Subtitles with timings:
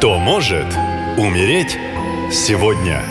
[0.00, 0.64] Кто может
[1.18, 1.76] умереть
[2.32, 3.02] сегодня?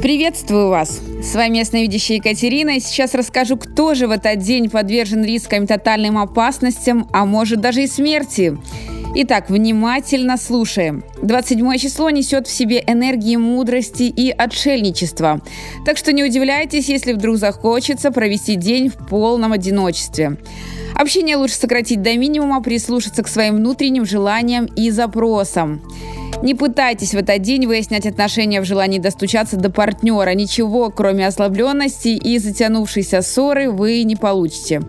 [0.00, 1.02] Приветствую вас!
[1.22, 6.16] С вами ясновидящая Екатерина, и сейчас расскажу, кто же в этот день подвержен рискам тотальным
[6.16, 8.56] опасностям, а может даже и смерти.
[9.14, 11.04] Итак, внимательно слушаем.
[11.20, 15.42] 27 число несет в себе энергии мудрости и отшельничества.
[15.84, 20.38] Так что не удивляйтесь, если вдруг захочется провести день в полном одиночестве.
[20.94, 25.82] Общение лучше сократить до минимума, прислушаться к своим внутренним желаниям и запросам.
[26.42, 30.34] Не пытайтесь в этот день выяснять отношения в желании достучаться до партнера.
[30.34, 34.82] Ничего, кроме ослабленности и затянувшейся ссоры, вы не получите.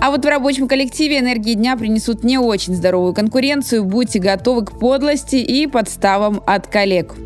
[0.00, 3.84] А вот в рабочем коллективе энергии дня принесут не очень здоровую конкуренцию.
[3.84, 7.16] Будьте готовы к подлости и подставам от коллег.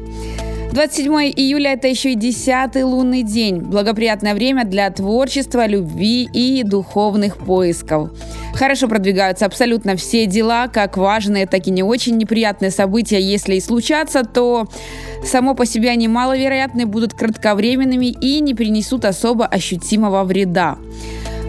[0.72, 3.58] 27 июля– это еще и 10 лунный день.
[3.58, 8.10] Благоприятное время для творчества, любви и духовных поисков.
[8.54, 13.20] Хорошо продвигаются абсолютно все дела, как важные, так и не очень неприятные события.
[13.20, 14.66] Если и случатся, то
[15.22, 20.78] само по себе они маловероятны, будут кратковременными и не принесут особо ощутимого вреда.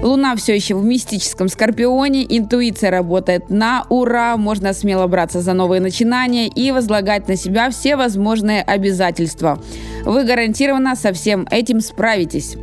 [0.04, 5.80] Луна все еще в мистическом скорпионе, интуиция работает на ура, можно смело браться за новые
[5.80, 9.60] начинания и возлагать на себя все возможные обязательства.
[10.04, 12.58] Вы гарантированно со всем этим справитесь.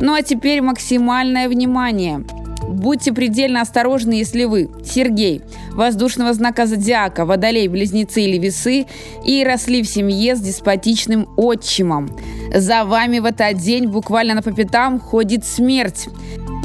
[0.00, 2.24] Ну а теперь максимальное внимание.
[2.70, 8.86] Будьте предельно осторожны, если вы, Сергей, воздушного знака зодиака, водолей, близнецы или весы,
[9.24, 12.16] и росли в семье с деспотичным отчимом.
[12.54, 16.08] За вами в этот день буквально на по пятам ходит смерть.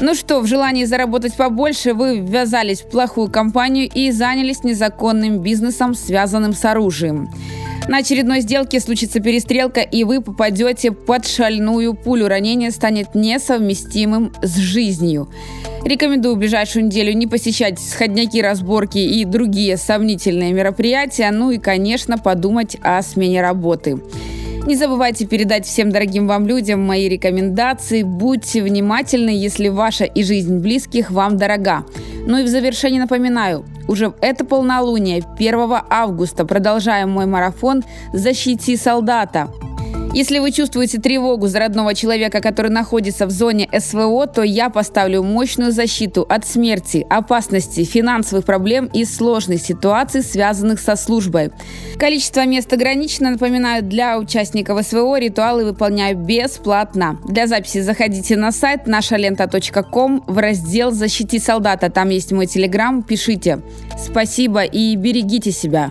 [0.00, 5.94] Ну что, в желании заработать побольше вы ввязались в плохую компанию и занялись незаконным бизнесом,
[5.94, 7.30] связанным с оружием.
[7.88, 12.26] На очередной сделке случится перестрелка, и вы попадете под шальную пулю.
[12.26, 15.28] Ранение станет несовместимым с жизнью.
[15.86, 21.30] Рекомендую ближайшую неделю не посещать сходняки, разборки и другие сомнительные мероприятия.
[21.30, 24.00] Ну и, конечно, подумать о смене работы.
[24.66, 28.02] Не забывайте передать всем дорогим вам людям мои рекомендации.
[28.02, 31.84] Будьте внимательны, если ваша и жизнь близких вам дорога.
[32.26, 35.54] Ну и в завершение напоминаю, уже это полнолуние, 1
[35.88, 39.52] августа, продолжаем мой марафон «Защити солдата».
[40.16, 45.22] Если вы чувствуете тревогу за родного человека, который находится в зоне СВО, то я поставлю
[45.22, 51.50] мощную защиту от смерти, опасности, финансовых проблем и сложных ситуаций, связанных со службой.
[51.98, 53.28] Количество мест ограничено.
[53.28, 57.18] Напоминаю, для участников СВО ритуалы выполняю бесплатно.
[57.28, 61.90] Для записи заходите на сайт нашалента.ком в раздел «Защити солдата».
[61.90, 63.02] Там есть мой телеграм.
[63.02, 63.60] Пишите.
[64.02, 65.90] Спасибо и берегите себя.